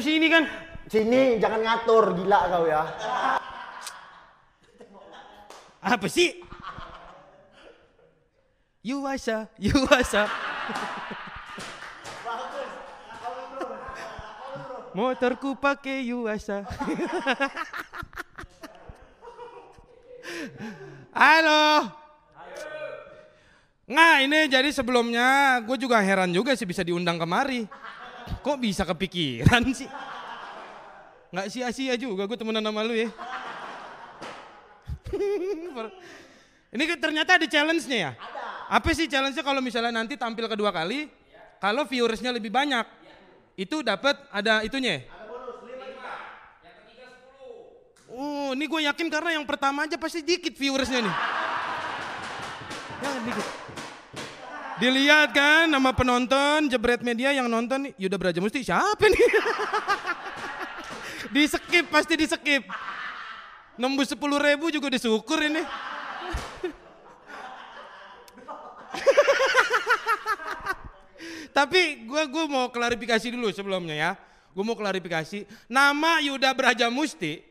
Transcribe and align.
Sini 0.00 0.26
kan. 0.32 0.48
Sini, 0.88 1.36
jangan 1.36 1.60
ngatur, 1.60 2.16
gila 2.16 2.40
kau 2.50 2.64
ya. 2.66 2.82
Apa 5.80 6.08
sih? 6.08 6.40
Yuasa, 8.80 9.46
Yuasa. 9.60 10.24
Motorku 14.96 15.54
pakai 15.54 16.08
Yuasa. 16.08 16.64
Halo. 21.14 21.92
Nggak, 23.84 24.16
ini 24.26 24.38
jadi 24.48 24.70
sebelumnya 24.72 25.60
gue 25.62 25.76
juga 25.76 26.00
heran 26.00 26.32
juga 26.32 26.56
sih 26.56 26.64
bisa 26.66 26.80
diundang 26.82 27.20
kemari. 27.20 27.68
Kok 28.40 28.56
bisa 28.60 28.82
kepikiran 28.88 29.62
sih? 29.74 29.88
Nggak 31.30 31.46
sia-sia 31.46 31.94
juga 31.94 32.26
gue 32.26 32.38
temenan 32.38 32.64
sama 32.64 32.82
lu 32.82 32.94
ya. 32.94 33.10
Ini 36.74 36.82
kan 36.86 36.98
ternyata 37.02 37.34
ada 37.38 37.46
challenge-nya 37.46 37.98
ya? 37.98 38.12
Apa 38.70 38.94
sih 38.94 39.10
challenge-nya 39.10 39.42
kalau 39.42 39.58
misalnya 39.58 39.90
nanti 39.90 40.14
tampil 40.14 40.46
kedua 40.46 40.70
kali, 40.70 41.10
kalau 41.58 41.82
viewersnya 41.86 42.30
lebih 42.30 42.50
banyak, 42.50 42.86
itu 43.58 43.82
dapat 43.82 44.14
ada 44.30 44.62
itunya? 44.62 45.02
Oh, 48.10 48.52
ini 48.54 48.66
gue 48.66 48.80
yakin 48.90 49.06
karena 49.06 49.38
yang 49.38 49.46
pertama 49.46 49.86
aja 49.86 49.94
pasti 49.94 50.22
dikit 50.22 50.54
viewersnya 50.54 51.02
nih. 51.02 51.16
Ya, 53.00 53.16
dikit. 53.24 53.46
Dilihat 54.80 55.36
kan 55.36 55.68
nama 55.68 55.92
penonton, 55.92 56.64
jebret 56.72 57.04
media 57.04 57.36
yang 57.36 57.52
nonton 57.52 57.92
Yuda 58.00 58.16
Braja 58.16 58.40
Musti 58.40 58.64
siapa 58.64 59.12
nih? 59.12 59.28
di 61.36 61.44
skip, 61.44 61.92
pasti 61.92 62.16
di 62.16 62.24
skip. 62.24 62.64
Nembus 63.76 64.08
10 64.08 64.16
ribu 64.40 64.72
juga 64.72 64.88
disyukur 64.88 65.36
ini. 65.44 65.60
Tapi 71.56 72.08
gue 72.08 72.22
gua 72.32 72.44
mau 72.48 72.72
klarifikasi 72.72 73.28
dulu 73.36 73.52
sebelumnya 73.52 73.92
ya. 73.92 74.16
Gue 74.56 74.64
mau 74.64 74.72
klarifikasi. 74.80 75.44
Nama 75.68 76.24
Yuda 76.24 76.56
Braja 76.56 76.88
Musti, 76.88 77.44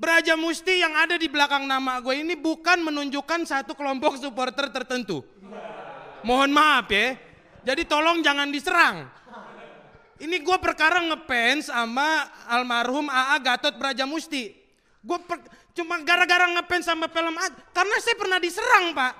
Braja 0.00 0.32
Musti 0.32 0.80
yang 0.80 0.96
ada 0.96 1.20
di 1.20 1.28
belakang 1.28 1.68
nama 1.68 2.00
gue 2.00 2.24
ini 2.24 2.32
bukan 2.40 2.80
menunjukkan 2.88 3.44
satu 3.44 3.76
kelompok 3.76 4.16
supporter 4.16 4.72
tertentu. 4.72 5.20
Mohon 6.24 6.50
maaf 6.52 6.86
ya. 6.92 7.16
Jadi 7.60 7.82
tolong 7.84 8.24
jangan 8.24 8.48
diserang. 8.48 9.08
Ini 10.20 10.36
gue 10.44 10.58
perkara 10.60 11.00
ngefans 11.00 11.72
sama 11.72 12.28
almarhum 12.44 13.08
AA 13.08 13.40
Gatot 13.40 13.74
Braja 13.80 14.04
Musti. 14.04 14.52
Gue 15.00 15.16
cuma 15.72 15.96
gara-gara 16.04 16.44
ngefans 16.44 16.84
sama 16.84 17.08
film 17.08 17.32
A, 17.40 17.48
karena 17.72 17.96
saya 18.04 18.16
pernah 18.20 18.36
diserang 18.36 18.92
pak. 18.92 19.12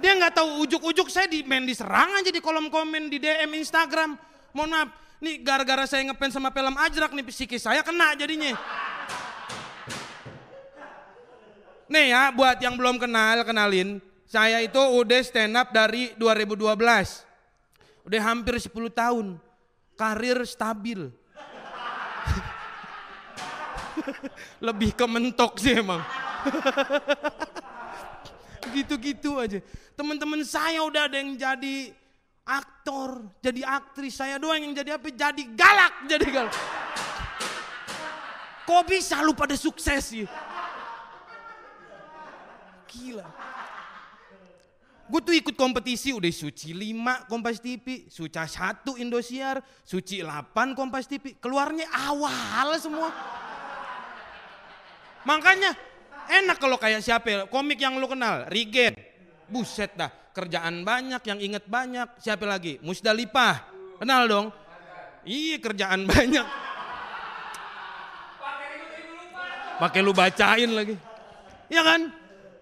Dia 0.00 0.16
nggak 0.16 0.32
tahu 0.40 0.64
ujuk-ujuk 0.64 1.12
saya 1.12 1.28
di 1.28 1.44
main 1.44 1.68
diserang 1.68 2.08
aja 2.16 2.32
di 2.32 2.40
kolom 2.40 2.72
komen 2.72 3.12
di 3.12 3.20
DM 3.20 3.52
Instagram. 3.60 4.16
Mohon 4.56 4.70
maaf, 4.72 4.88
nih 5.20 5.44
gara-gara 5.44 5.84
saya 5.84 6.08
ngefans 6.08 6.40
sama 6.40 6.48
film 6.56 6.72
Ajrak 6.72 7.12
nih 7.12 7.24
psikis 7.28 7.68
saya 7.68 7.84
kena 7.84 8.16
jadinya. 8.16 8.56
Nih 11.88 12.16
ya, 12.16 12.32
buat 12.32 12.56
yang 12.64 12.76
belum 12.80 12.96
kenal, 12.96 13.44
kenalin. 13.44 14.00
Saya 14.28 14.60
itu 14.60 14.76
udah 14.76 15.24
stand 15.24 15.56
up 15.56 15.72
dari 15.72 16.12
2012. 16.20 16.60
Udah 18.04 18.20
hampir 18.28 18.60
10 18.60 18.76
tahun. 18.92 19.40
Karir 19.96 20.44
stabil. 20.44 21.08
Lebih 24.68 24.92
ke 24.92 25.08
mentok 25.08 25.56
sih 25.56 25.80
emang. 25.80 26.04
Gitu-gitu 28.76 29.40
aja. 29.40 29.64
Teman-teman 29.96 30.44
saya 30.44 30.84
udah 30.84 31.08
ada 31.08 31.16
yang 31.16 31.32
jadi 31.32 31.96
aktor, 32.44 33.32
jadi 33.40 33.64
aktris. 33.64 34.12
Saya 34.12 34.36
doang 34.36 34.60
yang 34.60 34.76
jadi 34.76 35.00
apa? 35.00 35.08
Jadi 35.08 35.56
galak, 35.56 36.04
jadi 36.04 36.26
galak. 36.28 36.52
Kok 38.68 38.84
bisa 38.84 39.24
lu 39.24 39.32
pada 39.32 39.56
sukses 39.56 40.04
sih? 40.04 40.28
Gila. 42.92 43.56
Gue 45.08 45.24
tuh 45.24 45.32
ikut 45.32 45.56
kompetisi 45.56 46.12
udah 46.12 46.28
Suci 46.28 46.76
5 46.76 47.32
Kompas 47.32 47.64
TV, 47.64 48.04
Suca 48.12 48.44
1 48.44 48.84
Indosiar, 49.00 49.64
Suci 49.80 50.20
8 50.20 50.76
Kompas 50.76 51.08
TV. 51.08 51.40
Keluarnya 51.40 51.88
awal 51.88 52.76
semua. 52.76 53.08
Makanya 55.24 55.72
enak 56.28 56.60
kalau 56.60 56.76
kayak 56.76 57.00
siapa 57.00 57.24
ya, 57.24 57.38
komik 57.48 57.80
yang 57.80 57.96
lu 57.96 58.04
kenal, 58.04 58.44
Rigen. 58.52 58.92
Buset 59.48 59.96
dah, 59.96 60.12
kerjaan 60.36 60.84
banyak, 60.84 61.24
yang 61.24 61.40
inget 61.40 61.64
banyak. 61.64 62.20
Siapa 62.20 62.44
lagi? 62.44 62.76
Musdalipah. 62.84 63.64
Kenal 63.96 64.28
dong? 64.28 64.46
Iya 65.24 65.56
kerjaan 65.56 66.04
banyak. 66.04 66.46
Pakai 69.80 70.00
lu 70.04 70.12
bacain 70.12 70.68
lagi. 70.68 71.00
Iya 71.72 71.80
kan? 71.80 72.17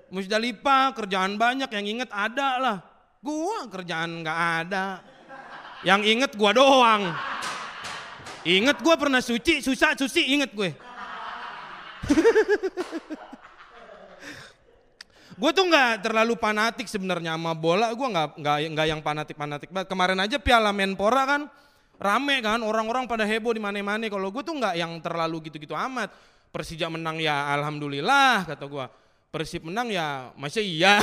Musdalifah 0.06 0.94
kerjaan 0.94 1.34
banyak 1.34 1.66
yang 1.70 1.86
inget 1.98 2.10
ada 2.14 2.48
lah. 2.62 2.76
Gua 3.18 3.66
kerjaan 3.66 4.22
nggak 4.22 4.38
ada. 4.62 5.02
Yang 5.82 6.02
inget 6.14 6.32
gua 6.38 6.50
doang. 6.54 7.10
Inget 8.46 8.78
gua 8.78 8.94
pernah 8.94 9.18
suci, 9.18 9.58
susah 9.58 9.98
suci 9.98 10.30
inget 10.30 10.54
gue. 10.54 10.70
gue 15.36 15.50
tuh 15.52 15.66
nggak 15.68 16.06
terlalu 16.06 16.38
fanatik 16.38 16.86
sebenarnya 16.86 17.34
sama 17.34 17.58
bola. 17.58 17.90
Gue 17.90 18.06
nggak 18.06 18.38
nggak 18.38 18.58
nggak 18.70 18.86
yang 18.86 19.02
fanatik 19.02 19.34
fanatik. 19.34 19.68
Kemarin 19.90 20.22
aja 20.22 20.38
Piala 20.38 20.70
Menpora 20.70 21.26
kan 21.26 21.50
rame 21.98 22.38
kan 22.38 22.62
orang-orang 22.62 23.10
pada 23.10 23.26
heboh 23.26 23.50
di 23.50 23.58
mana-mana. 23.58 24.06
Kalau 24.06 24.30
gue 24.30 24.42
tuh 24.46 24.54
nggak 24.54 24.78
yang 24.78 24.94
terlalu 25.02 25.50
gitu-gitu 25.50 25.74
amat. 25.74 26.14
Persija 26.54 26.86
menang 26.88 27.18
ya 27.20 27.50
alhamdulillah 27.52 28.46
kata 28.46 28.64
gue. 28.64 28.86
Persib 29.30 29.66
menang 29.66 29.90
ya 29.90 30.30
masih 30.38 30.64
iya. 30.64 31.02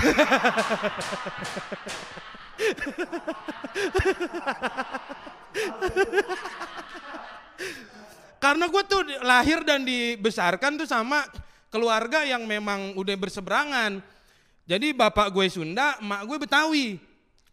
Karena 8.44 8.68
gue 8.68 8.84
tuh 8.84 9.08
lahir 9.24 9.64
dan 9.64 9.88
dibesarkan 9.88 10.76
tuh 10.76 10.88
sama 10.90 11.24
keluarga 11.72 12.28
yang 12.28 12.44
memang 12.44 12.92
udah 13.00 13.16
berseberangan. 13.16 14.04
Jadi 14.64 14.96
bapak 14.96 15.32
gue 15.32 15.48
Sunda, 15.48 16.00
emak 16.00 16.28
gue 16.28 16.38
Betawi. 16.44 17.00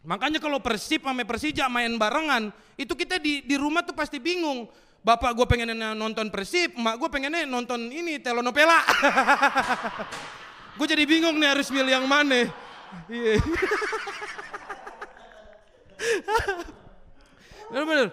Makanya 0.03 0.41
kalau 0.41 0.59
Persib 0.59 1.05
sama 1.05 1.23
Persija 1.27 1.69
main 1.69 1.93
barengan, 2.01 2.51
itu 2.75 2.97
kita 2.97 3.21
di, 3.21 3.45
di 3.45 3.55
rumah 3.59 3.85
tuh 3.85 3.95
pasti 3.95 4.17
bingung. 4.19 4.67
Bapak 5.01 5.33
gue 5.33 5.47
pengen 5.49 5.77
nonton 5.95 6.31
Persib, 6.33 6.75
emak 6.75 6.99
gue 6.99 7.09
pengennya 7.13 7.47
nonton 7.47 7.91
ini 7.91 8.19
telenovela. 8.19 8.81
gue 10.81 10.87
jadi 10.89 11.05
bingung 11.05 11.37
nih 11.37 11.53
harus 11.53 11.69
milih 11.69 11.93
yang 11.93 12.09
mana. 12.09 12.49
Iya. 13.13 13.37
Bener-bener. 17.69 18.09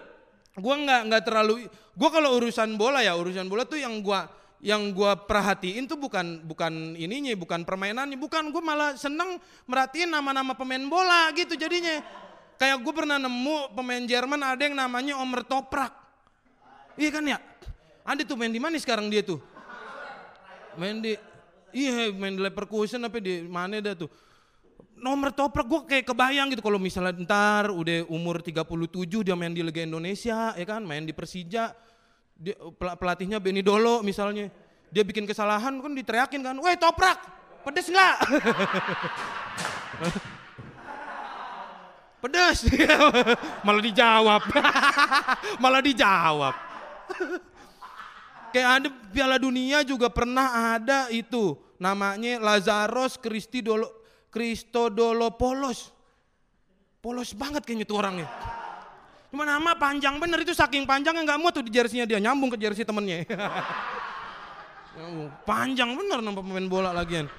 Gue 0.52 0.74
nggak 0.84 1.00
nggak 1.08 1.22
terlalu. 1.24 1.64
Gue 1.72 2.08
kalau 2.12 2.36
urusan 2.36 2.76
bola 2.76 3.00
ya 3.00 3.16
urusan 3.16 3.48
bola 3.48 3.64
tuh 3.64 3.80
yang 3.80 4.04
gue 4.04 4.20
yang 4.60 4.92
gue 4.92 5.12
perhatiin 5.24 5.88
tuh 5.88 5.96
bukan 5.96 6.44
bukan 6.44 6.92
ininya, 6.98 7.32
bukan 7.40 7.64
permainannya, 7.64 8.20
bukan 8.20 8.52
gue 8.52 8.60
malah 8.60 8.92
seneng 9.00 9.40
merhatiin 9.64 10.12
nama-nama 10.12 10.52
pemain 10.52 10.84
bola 10.84 11.32
gitu 11.32 11.56
jadinya. 11.56 12.04
Kayak 12.60 12.84
gue 12.84 12.92
pernah 12.92 13.16
nemu 13.16 13.72
pemain 13.72 14.04
Jerman 14.04 14.44
ada 14.44 14.60
yang 14.60 14.76
namanya 14.76 15.16
Omer 15.24 15.40
Toprak. 15.40 15.94
Iya 17.00 17.10
kan 17.16 17.24
ya? 17.24 17.38
Ada 18.04 18.28
tuh 18.28 18.36
main 18.36 18.52
di 18.52 18.60
mana 18.60 18.76
sekarang 18.76 19.08
dia 19.08 19.24
tuh? 19.24 19.40
Main 20.76 21.00
di 21.00 21.14
Iya 21.72 22.12
main 22.16 22.34
di 22.36 22.42
Leverkusen 22.42 23.04
apa 23.04 23.18
di 23.20 23.44
mana 23.44 23.80
dah 23.80 23.94
tuh. 23.94 24.10
Nomor 24.98 25.30
toprak 25.30 25.66
gue 25.66 25.80
kayak 25.86 26.10
kebayang 26.10 26.50
gitu 26.50 26.62
kalau 26.62 26.82
misalnya 26.82 27.14
ntar 27.22 27.70
udah 27.70 28.10
umur 28.10 28.42
37 28.42 28.66
dia 29.22 29.38
main 29.38 29.54
di 29.54 29.62
Liga 29.62 29.84
Indonesia 29.84 30.52
ya 30.58 30.66
kan? 30.66 30.82
Main 30.82 31.06
di 31.06 31.14
Persija 31.14 31.70
dia, 32.34 32.54
pelatihnya 32.78 33.38
Benny 33.38 33.62
Dolo 33.62 34.02
misalnya. 34.02 34.50
Dia 34.88 35.04
bikin 35.04 35.28
kesalahan 35.28 35.78
kan 35.78 35.92
diteriakin 35.92 36.40
kan 36.40 36.56
weh 36.58 36.74
toprak 36.80 37.20
pedes 37.62 37.92
nggak? 37.92 38.16
Pedes. 42.18 42.66
Malah 43.66 43.82
dijawab. 43.84 44.42
Malah 45.62 45.78
dijawab 45.78 46.54
kayak 48.52 48.68
ada 48.80 48.88
Piala 49.12 49.36
Dunia 49.40 49.84
juga 49.84 50.08
pernah 50.12 50.74
ada 50.76 51.08
itu 51.08 51.56
namanya 51.78 52.42
Lazaros 52.42 53.16
Kristidolo 53.16 53.88
Kristodolo 54.28 55.32
Polos. 55.34 55.92
Banget 57.32 57.64
kayaknya 57.64 57.88
tuh 57.88 57.98
orangnya. 58.04 58.28
Cuma 59.28 59.44
nama 59.44 59.76
panjang 59.76 60.16
bener 60.16 60.40
itu 60.44 60.56
saking 60.56 60.88
panjangnya 60.88 61.24
nggak 61.24 61.40
muat 61.40 61.52
tuh 61.56 61.64
di 61.64 61.72
jersey-nya 61.72 62.08
dia 62.08 62.20
nyambung 62.20 62.52
ke 62.52 62.58
jersey 62.60 62.84
temennya. 62.84 63.24
Panjang 65.46 65.94
bener 65.94 66.18
nama 66.18 66.34
pemain 66.34 66.66
bola 66.66 66.90
lagian. 66.90 67.30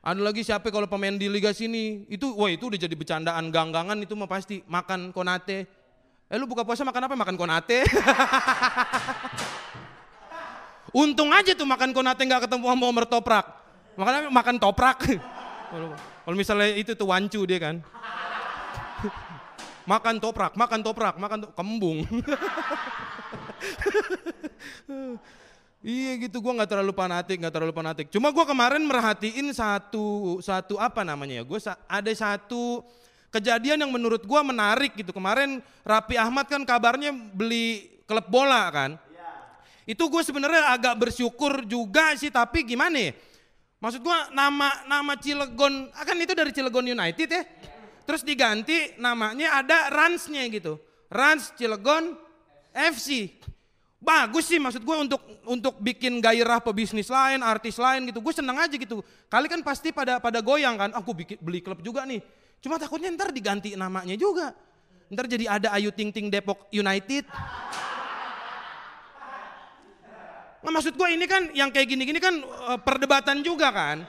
Ada 0.00 0.18
lagi 0.18 0.40
siapa 0.40 0.72
kalau 0.72 0.88
pemain 0.88 1.12
di 1.12 1.28
liga 1.28 1.52
sini 1.52 2.08
itu 2.08 2.32
wah 2.32 2.48
itu 2.48 2.72
udah 2.72 2.80
jadi 2.80 2.96
bercandaan 2.96 3.52
ganggangan 3.52 4.00
itu 4.00 4.16
mah 4.16 4.26
pasti 4.26 4.64
makan 4.64 5.12
konate. 5.12 5.68
Eh 6.32 6.36
lu 6.40 6.48
buka 6.48 6.64
puasa 6.64 6.82
makan 6.82 7.06
apa? 7.06 7.14
Makan 7.14 7.36
konate. 7.36 7.84
Untung 10.90 11.30
aja 11.30 11.54
tuh 11.54 11.66
makan 11.66 11.94
konate 11.94 12.26
nggak 12.26 12.50
ketemu 12.50 12.66
sama 12.66 12.84
Omer 12.90 13.06
Toprak. 13.06 13.60
Makan 14.00 14.12
apa? 14.16 14.30
Makan 14.30 14.56
toprak. 14.56 14.98
Kalau 16.24 16.36
misalnya 16.36 16.70
itu 16.74 16.94
tuh 16.94 17.06
wancu 17.10 17.42
dia 17.46 17.58
kan. 17.58 17.82
makan 19.90 20.22
toprak, 20.22 20.54
makan 20.54 20.80
toprak, 20.84 21.14
makan 21.18 21.38
to 21.42 21.48
kembung. 21.56 22.06
iya 25.80 26.12
gitu, 26.20 26.38
gue 26.38 26.52
nggak 26.52 26.70
terlalu 26.70 26.92
fanatik, 26.94 27.36
nggak 27.40 27.54
terlalu 27.54 27.74
fanatik. 27.74 28.06
Cuma 28.12 28.30
gue 28.30 28.44
kemarin 28.44 28.82
merhatiin 28.84 29.50
satu 29.50 30.38
satu 30.42 30.78
apa 30.78 31.02
namanya 31.02 31.42
ya, 31.42 31.44
gue 31.46 31.58
ada 31.88 32.12
satu 32.12 32.84
kejadian 33.30 33.86
yang 33.86 33.90
menurut 33.90 34.22
gue 34.22 34.40
menarik 34.42 34.94
gitu. 34.94 35.14
Kemarin 35.14 35.62
Rapi 35.82 36.18
Ahmad 36.18 36.46
kan 36.50 36.62
kabarnya 36.66 37.12
beli 37.12 37.88
klub 38.06 38.26
bola 38.30 38.70
kan. 38.70 38.98
Itu 39.90 40.06
gue 40.06 40.22
sebenarnya 40.22 40.70
agak 40.70 40.94
bersyukur 41.02 41.66
juga 41.66 42.14
sih, 42.14 42.30
tapi 42.30 42.62
gimana 42.62 43.10
ya? 43.10 43.12
Maksud 43.82 44.06
gue 44.06 44.18
nama 44.30 44.86
nama 44.86 45.18
Cilegon, 45.18 45.90
akan 45.90 46.16
itu 46.22 46.30
dari 46.38 46.54
Cilegon 46.54 46.86
United 46.86 47.26
ya. 47.26 47.42
Terus 48.06 48.22
diganti 48.22 48.94
namanya 49.02 49.58
ada 49.58 49.90
Ransnya 49.90 50.46
gitu. 50.46 50.78
Rans 51.10 51.50
Cilegon 51.58 52.14
FC. 52.70 53.34
Bagus 54.00 54.48
sih 54.48 54.56
maksud 54.62 54.80
gue 54.86 54.96
untuk 54.96 55.20
untuk 55.44 55.76
bikin 55.82 56.22
gairah 56.22 56.62
pebisnis 56.62 57.10
lain, 57.10 57.42
artis 57.42 57.74
lain 57.76 58.06
gitu. 58.06 58.22
Gue 58.22 58.30
seneng 58.30 58.62
aja 58.62 58.72
gitu. 58.72 59.02
Kali 59.26 59.50
kan 59.50 59.60
pasti 59.60 59.90
pada 59.90 60.22
pada 60.22 60.38
goyang 60.38 60.78
kan. 60.78 60.90
Aku 60.94 61.12
bikin 61.12 61.42
beli 61.42 61.58
klub 61.60 61.82
juga 61.82 62.06
nih. 62.06 62.22
Cuma 62.62 62.78
takutnya 62.78 63.10
ntar 63.10 63.34
diganti 63.34 63.74
namanya 63.74 64.14
juga. 64.14 64.54
Ntar 65.10 65.26
jadi 65.26 65.50
ada 65.50 65.68
Ayu 65.74 65.90
Ting 65.90 66.14
Ting 66.14 66.30
Depok 66.30 66.70
United. 66.70 67.26
Nah, 70.60 70.70
maksud 70.70 70.92
gue 70.92 71.08
ini 71.16 71.24
kan 71.24 71.48
yang 71.56 71.72
kayak 71.72 71.88
gini-gini 71.88 72.20
kan 72.20 72.36
uh, 72.40 72.78
perdebatan 72.80 73.40
juga 73.40 73.72
kan. 73.72 74.04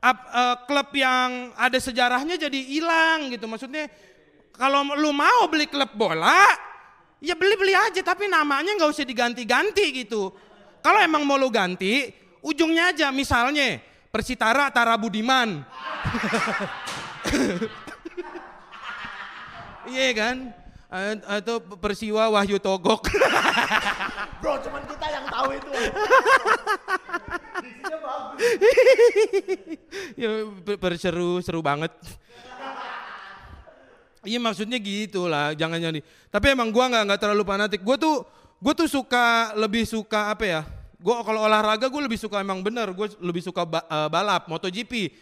Up, 0.00 0.18
uh, 0.32 0.56
klub 0.64 0.88
yang 0.96 1.54
ada 1.54 1.78
sejarahnya 1.78 2.40
jadi 2.40 2.58
hilang 2.58 3.30
gitu. 3.30 3.46
Maksudnya 3.46 3.86
kalau 4.56 4.82
lu 4.98 5.14
mau 5.14 5.46
beli 5.46 5.70
klub 5.70 5.94
bola, 5.94 6.42
ya 7.22 7.38
beli-beli 7.38 7.76
aja 7.76 8.02
tapi 8.02 8.26
namanya 8.26 8.74
nggak 8.74 8.90
usah 8.90 9.06
diganti-ganti 9.06 10.04
gitu. 10.04 10.34
Kalau 10.80 10.98
emang 10.98 11.22
mau 11.22 11.36
lu 11.36 11.52
ganti, 11.52 12.08
ujungnya 12.40 12.90
aja 12.90 13.12
misalnya 13.12 13.78
Persitara 14.10 14.72
Tara 14.74 14.98
Budiman. 14.98 15.60
Iya 19.90 20.10
kan? 20.14 20.36
Atau 20.90 21.62
Persiwa 21.78 22.34
Wahyu 22.34 22.58
Togok. 22.58 23.06
Bro, 24.42 24.58
cuman 24.66 24.82
kita 24.90 25.06
yang 25.06 25.26
tahu 25.30 25.48
itu. 25.54 25.70
Diksinya 27.62 27.98
bagus. 28.02 28.38
ya 30.18 30.30
berseru 30.74 31.38
seru 31.46 31.62
banget. 31.62 31.94
Iya 34.20 34.36
maksudnya 34.42 34.76
gitu 34.82 35.30
lah, 35.30 35.54
jangan 35.54 35.78
jadi. 35.78 36.02
Tapi 36.28 36.46
emang 36.52 36.74
gua 36.74 36.90
nggak 36.90 37.04
nggak 37.06 37.20
terlalu 37.22 37.42
fanatik. 37.46 37.80
Gua 37.86 37.96
tuh 37.96 38.26
gue 38.60 38.74
tuh 38.76 38.88
suka 38.90 39.54
lebih 39.56 39.86
suka 39.86 40.34
apa 40.34 40.44
ya? 40.44 40.60
Gue 41.00 41.16
kalau 41.24 41.48
olahraga 41.48 41.88
gue 41.88 42.02
lebih 42.04 42.20
suka 42.20 42.44
emang 42.44 42.60
bener. 42.60 42.92
Gue 42.92 43.08
lebih 43.24 43.40
suka 43.40 43.64
ba, 43.64 43.80
uh, 43.88 44.12
balap 44.12 44.44
MotoGP. 44.50 45.14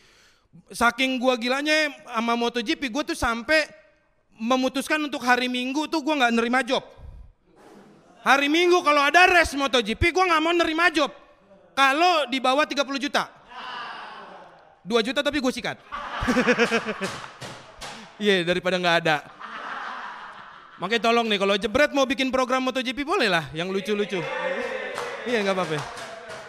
Saking 0.75 1.21
gua 1.23 1.39
gilanya 1.39 1.93
sama 2.09 2.35
MotoGP, 2.35 2.91
gue 2.91 3.03
tuh 3.15 3.19
sampai 3.19 3.78
memutuskan 4.39 5.03
untuk 5.03 5.21
hari 5.27 5.51
Minggu 5.51 5.91
tuh 5.91 6.01
gue 6.01 6.15
nggak 6.15 6.33
nerima 6.33 6.63
job. 6.63 6.81
Hari 8.23 8.47
Minggu 8.47 8.81
kalau 8.87 9.03
ada 9.03 9.27
race 9.27 9.59
MotoGP 9.59 10.15
gue 10.15 10.25
nggak 10.25 10.43
mau 10.43 10.55
nerima 10.55 10.89
job. 10.95 11.11
Kalau 11.75 12.27
di 12.31 12.39
bawah 12.43 12.67
30 12.67 12.83
juta. 12.99 13.31
2 14.87 15.07
juta 15.07 15.21
tapi 15.21 15.39
gue 15.43 15.53
sikat. 15.53 15.77
Iya 18.19 18.43
yeah, 18.43 18.51
daripada 18.51 18.75
nggak 18.83 18.97
ada. 19.07 19.23
Makanya 20.83 21.07
tolong 21.07 21.31
nih 21.31 21.39
kalau 21.39 21.55
jebret 21.55 21.95
mau 21.95 22.03
bikin 22.03 22.35
program 22.35 22.67
MotoGP 22.67 23.07
boleh 23.07 23.31
lah 23.31 23.47
yang 23.55 23.71
lucu-lucu. 23.71 24.19
Iya 25.23 25.47
nggak 25.47 25.55
apa-apa. 25.55 25.79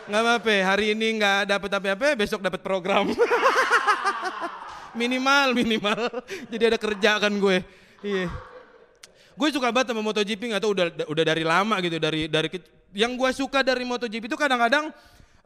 Nggak 0.10 0.22
apa-apa. 0.26 0.56
Hari 0.66 0.98
ini 0.98 1.22
nggak 1.22 1.46
dapet 1.46 1.70
apa-apa, 1.70 2.18
besok 2.18 2.42
dapat 2.42 2.66
program. 2.66 3.14
minimal 5.00 5.54
minimal. 5.54 6.10
Jadi 6.50 6.64
ada 6.74 6.78
kerja 6.82 7.22
kan 7.22 7.34
gue. 7.38 7.62
Iya. 8.04 8.28
Gue 9.40 9.50
suka 9.56 9.72
banget 9.72 9.96
sama 9.96 10.04
MotoGP 10.04 10.52
nggak 10.52 10.62
tau 10.64 10.72
udah 10.76 10.88
udah 11.08 11.24
dari 11.24 11.44
lama 11.48 11.80
gitu 11.80 11.96
dari 11.96 12.28
dari 12.28 12.48
yang 12.92 13.16
gue 13.16 13.30
suka 13.32 13.64
dari 13.64 13.88
MotoGP 13.88 14.28
itu 14.28 14.36
kadang-kadang 14.36 14.92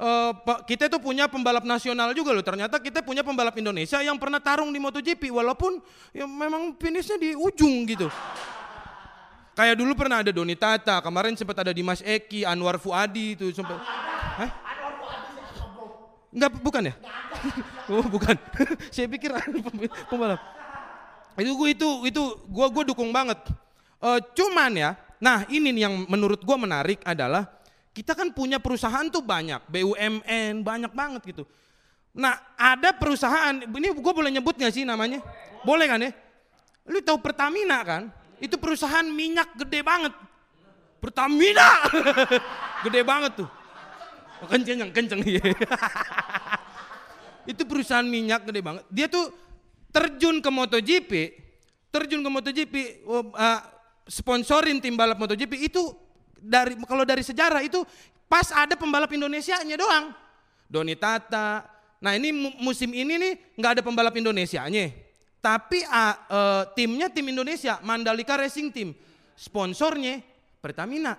uh, 0.02 0.32
kita 0.66 0.90
tuh 0.90 0.98
punya 0.98 1.30
pembalap 1.30 1.62
nasional 1.62 2.10
juga 2.18 2.34
loh. 2.34 2.42
Ternyata 2.42 2.82
kita 2.82 3.06
punya 3.06 3.22
pembalap 3.22 3.54
Indonesia 3.54 4.02
yang 4.02 4.18
pernah 4.18 4.42
tarung 4.42 4.74
di 4.74 4.80
MotoGP 4.82 5.30
walaupun 5.30 5.78
ya 6.10 6.26
memang 6.26 6.74
finishnya 6.82 7.22
di 7.22 7.38
ujung 7.38 7.86
gitu. 7.86 8.10
Kayak 9.54 9.78
dulu 9.78 9.94
pernah 9.94 10.26
ada 10.26 10.34
Doni 10.34 10.58
Tata, 10.58 10.98
kemarin 10.98 11.38
sempat 11.38 11.62
ada 11.62 11.70
Dimas 11.70 12.02
Eki, 12.02 12.42
Anwar 12.42 12.82
Fuadi 12.82 13.38
itu 13.38 13.54
sempat. 13.54 13.78
Hah? 13.78 14.50
Enggak, 16.34 16.50
bukan 16.58 16.90
ya? 16.90 16.94
oh, 17.94 18.02
bukan. 18.10 18.34
Saya 18.94 19.06
pikir 19.06 19.30
pembalap. 20.10 20.42
Itu 21.38 21.58
gue 21.58 21.70
itu 21.74 21.90
itu 22.08 22.24
gue 22.50 22.68
gue 22.70 22.84
dukung 22.94 23.10
banget. 23.10 23.40
Uh, 24.04 24.20
cuman 24.36 24.72
ya, 24.76 24.92
nah 25.18 25.48
ini 25.48 25.72
nih 25.72 25.88
yang 25.88 25.96
menurut 26.12 26.44
gue 26.44 26.58
menarik 26.60 27.00
adalah 27.08 27.48
kita 27.94 28.18
kan 28.18 28.34
punya 28.34 28.58
perusahaan 28.60 29.06
tuh 29.08 29.24
banyak, 29.24 29.64
BUMN 29.70 30.66
banyak 30.66 30.92
banget 30.92 31.22
gitu. 31.30 31.44
Nah 32.14 32.38
ada 32.58 32.94
perusahaan, 32.94 33.54
ini 33.54 33.88
gue 33.94 34.14
boleh 34.14 34.30
nyebut 34.34 34.58
gak 34.58 34.74
sih 34.74 34.86
namanya? 34.86 35.22
Boleh 35.66 35.88
kan 35.88 36.02
ya? 36.02 36.12
Lu 36.90 37.00
tahu 37.00 37.22
Pertamina 37.24 37.80
kan? 37.82 38.12
Itu 38.44 38.60
perusahaan 38.60 39.06
minyak 39.08 39.56
gede 39.56 39.80
banget. 39.82 40.14
Pertamina, 41.00 41.88
gede 42.86 43.02
banget 43.08 43.32
tuh. 43.40 43.50
Kenceng 44.44 44.92
kenceng 44.92 45.24
itu 47.52 47.64
perusahaan 47.68 48.04
minyak 48.04 48.44
gede 48.48 48.60
banget. 48.64 48.84
Dia 48.92 49.08
tuh 49.08 49.32
terjun 49.94 50.42
ke 50.42 50.50
MotoGP, 50.50 51.12
terjun 51.94 52.26
ke 52.26 52.30
MotoGP, 52.34 52.76
uh, 53.06 53.62
sponsorin 54.10 54.82
tim 54.82 54.98
balap 54.98 55.22
MotoGP 55.22 55.70
itu 55.70 55.94
dari 56.34 56.76
kalau 56.84 57.06
dari 57.06 57.24
sejarah 57.24 57.62
itu 57.64 57.86
pas 58.28 58.50
ada 58.52 58.74
pembalap 58.74 59.14
Indonesia-nya 59.14 59.78
doang. 59.78 60.12
Doni 60.68 60.98
Tata. 60.98 61.70
Nah 62.04 62.18
ini 62.18 62.34
musim 62.60 62.92
ini 62.92 63.16
nih 63.16 63.34
nggak 63.56 63.72
ada 63.80 63.82
pembalap 63.86 64.18
Indonesia-nya. 64.18 64.92
Tapi 65.44 65.84
uh, 65.86 66.16
uh, 66.32 66.64
timnya 66.74 67.12
tim 67.12 67.30
Indonesia, 67.30 67.78
Mandalika 67.86 68.36
Racing 68.40 68.74
Team. 68.74 68.90
Sponsornya 69.38 70.20
Pertamina. 70.60 71.16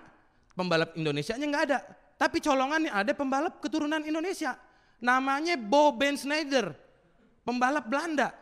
Pembalap 0.53 0.93
Indonesia-nya 0.99 1.45
nggak 1.47 1.63
ada. 1.71 1.79
Tapi 2.15 2.39
colongannya 2.39 2.91
ada 2.91 3.11
pembalap 3.15 3.59
keturunan 3.59 4.01
Indonesia. 4.03 4.55
Namanya 4.99 5.55
Bo 5.59 5.93
Ben 5.93 6.17
Schneider. 6.17 6.73
Pembalap 7.45 7.85
Belanda. 7.85 8.33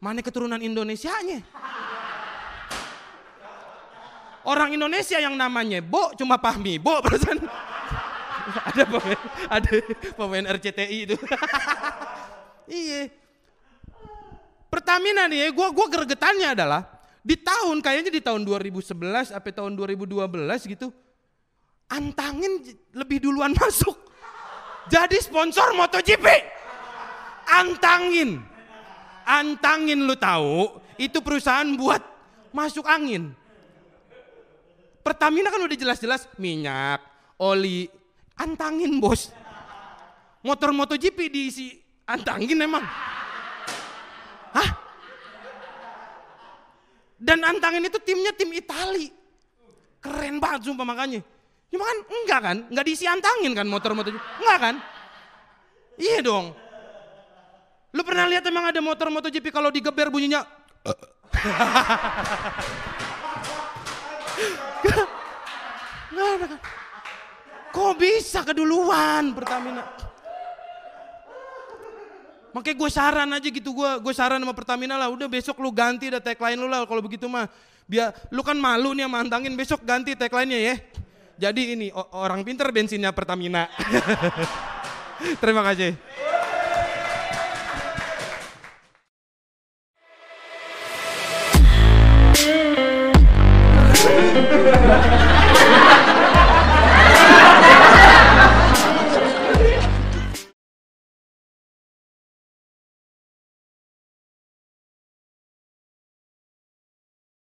Mana 0.00 0.24
keturunan 0.24 0.58
Indonesia-nya? 0.58 1.44
orang 4.44 4.72
Indonesia 4.72 5.18
yang 5.20 5.36
namanya 5.36 5.84
Bo 5.84 6.12
cuma 6.16 6.40
Pahmi. 6.40 6.80
Bo 6.80 7.00
perasaan. 7.04 7.40
Ada 8.50 8.82
pemain 8.88 9.20
ada 9.46 9.70
pemain 10.16 10.44
RCTI 10.56 10.98
itu. 11.08 11.16
Iya. 12.70 13.10
Pertamina 14.70 15.26
nih 15.26 15.50
gue 15.50 15.68
gua 15.74 15.86
gergetannya 15.90 16.54
adalah 16.54 16.86
di 17.18 17.34
tahun 17.34 17.82
kayaknya 17.82 18.14
di 18.14 18.22
tahun 18.22 18.46
2011 18.46 19.34
sampai 19.34 19.50
tahun 19.50 19.74
2012 19.74 20.14
gitu 20.70 20.94
antangin 21.90 22.62
lebih 22.94 23.26
duluan 23.26 23.50
masuk. 23.58 23.98
Jadi 24.86 25.18
sponsor 25.18 25.74
MotoGP. 25.74 26.22
Antangin 27.50 28.38
antangin 29.26 30.04
lu 30.04 30.16
tahu 30.16 30.80
itu 31.00 31.18
perusahaan 31.24 31.68
buat 31.76 32.02
masuk 32.52 32.84
angin 32.84 33.36
Pertamina 35.00 35.48
kan 35.48 35.64
udah 35.64 35.78
jelas-jelas 35.80 36.28
minyak, 36.36 37.00
oli, 37.40 37.88
antangin 38.36 39.00
bos. 39.00 39.32
Motor 40.44 40.72
MotoGP 40.76 41.32
diisi 41.32 41.76
antangin 42.04 42.60
emang. 42.60 42.84
Hah? 44.56 44.70
Dan 47.20 47.44
antangin 47.44 47.84
itu 47.88 48.00
timnya 48.00 48.32
tim 48.36 48.52
Itali. 48.52 49.12
Keren 50.00 50.40
banget 50.40 50.68
sumpah 50.68 50.84
makanya. 50.84 51.20
Cuma 51.68 51.84
kan 51.84 51.98
enggak 52.08 52.40
kan, 52.40 52.56
enggak 52.72 52.84
diisi 52.88 53.04
antangin 53.04 53.52
kan 53.52 53.68
motor-motor. 53.68 54.16
Enggak 54.16 54.58
kan? 54.60 54.74
Iya 56.00 56.24
dong. 56.24 56.56
Lu 57.90 58.02
pernah 58.06 58.26
lihat 58.30 58.46
emang 58.46 58.70
ada 58.70 58.78
motor 58.78 59.10
MotoGP 59.10 59.50
kalau 59.50 59.70
digeber 59.74 60.08
bunyinya 60.08 60.46
Nggak 66.10 66.28
ada 66.36 66.46
kan? 66.46 66.60
Kok 67.70 67.92
bisa 67.94 68.42
keduluan 68.42 69.30
Pertamina? 69.30 69.84
Makanya 72.50 72.76
gue 72.82 72.90
saran 72.90 73.30
aja 73.30 73.46
gitu 73.46 73.70
gue, 73.70 73.90
gue 74.02 74.14
saran 74.14 74.42
sama 74.42 74.50
Pertamina 74.50 74.98
lah, 74.98 75.06
udah 75.06 75.30
besok 75.30 75.62
lu 75.62 75.70
ganti 75.70 76.10
dah 76.10 76.18
tagline 76.18 76.58
lu 76.58 76.66
lah 76.66 76.82
kalau 76.82 76.98
begitu 76.98 77.30
mah. 77.30 77.46
Biar 77.86 78.10
lu 78.34 78.42
kan 78.42 78.58
malu 78.58 78.90
nih 78.90 79.06
sama 79.06 79.22
antangin, 79.22 79.54
besok 79.54 79.86
ganti 79.86 80.18
tagline-nya 80.18 80.58
ya. 80.58 80.74
Jadi 81.40 81.78
ini 81.78 81.86
orang 81.94 82.42
pinter 82.42 82.66
bensinnya 82.74 83.14
Pertamina. 83.14 83.70
Terima 85.42 85.62
kasih. 85.62 85.94